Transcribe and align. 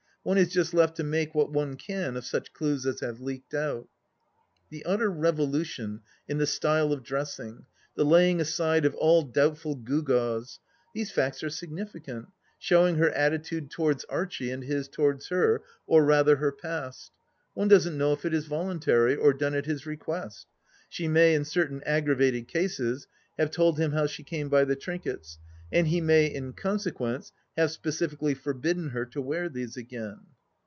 One 0.23 0.37
is 0.37 0.49
just 0.53 0.75
left 0.75 0.97
to 0.97 1.03
make 1.03 1.33
what 1.33 1.49
one 1.51 1.77
can 1.77 2.15
of 2.15 2.23
such 2.25 2.53
clues 2.53 2.85
as 2.85 2.99
have 2.99 3.21
leaked 3.21 3.55
out.... 3.55 3.87
The 4.69 4.85
utter 4.85 5.09
revolution 5.09 6.01
in 6.27 6.37
the 6.37 6.45
style 6.45 6.93
of 6.93 7.01
dressing, 7.01 7.65
the 7.95 8.05
laying 8.05 8.39
aside 8.39 8.85
of 8.85 8.93
all 8.93 9.23
doubtful 9.23 9.73
gew 9.73 10.03
gaws... 10.03 10.59
these 10.93 11.09
facts 11.09 11.41
are 11.41 11.49
significant, 11.49 12.27
showing 12.59 12.97
her 12.97 13.09
attitude 13.09 13.71
towards 13.71 14.03
Archie, 14.09 14.51
and 14.51 14.63
his 14.63 14.87
towards 14.87 15.29
her, 15.29 15.63
or 15.87 16.05
rather 16.05 16.35
her 16.35 16.51
past. 16.51 17.09
One 17.55 17.67
doesn't 17.67 17.97
know 17.97 18.13
if 18.13 18.23
it 18.23 18.31
is 18.31 18.45
voluntary, 18.45 19.15
or 19.15 19.33
done 19.33 19.55
at 19.55 19.65
his 19.65 19.87
request? 19.87 20.45
She 20.87 21.07
may, 21.07 21.33
in 21.33 21.45
certain 21.45 21.81
aggravated 21.83 22.47
cases, 22.47 23.07
have 23.39 23.49
told 23.49 23.79
him 23.79 23.93
how 23.93 24.05
she 24.05 24.21
came 24.21 24.49
by 24.49 24.65
the 24.65 24.75
trinkets, 24.75 25.39
and 25.73 25.87
he 25.87 26.01
may, 26.01 26.25
in 26.27 26.51
consequence, 26.53 27.31
have 27.55 27.69
specifically 27.71 28.33
forbidden 28.33 28.89
her 28.89 29.05
to 29.05 29.21
wear 29.21 29.47
these 29.49 29.77
again 29.77 30.17